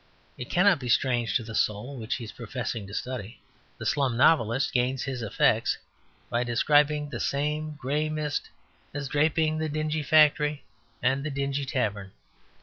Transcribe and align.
It 0.35 0.49
cannot 0.49 0.79
be 0.79 0.89
strange 0.89 1.35
to 1.35 1.43
the 1.43 1.53
soul 1.53 1.95
which 1.99 2.15
he 2.15 2.23
is 2.23 2.31
professing 2.31 2.87
to 2.87 2.93
study. 2.95 3.39
The 3.77 3.85
slum 3.85 4.17
novelist 4.17 4.73
gains 4.73 5.03
his 5.03 5.21
effects 5.21 5.77
by 6.27 6.43
describing 6.43 7.07
the 7.11 7.19
same 7.19 7.75
grey 7.75 8.09
mist 8.09 8.49
as 8.95 9.07
draping 9.07 9.59
the 9.59 9.69
dingy 9.69 10.01
factory 10.01 10.63
and 11.03 11.23
the 11.23 11.29
dingy 11.29 11.65
tavern. 11.65 12.13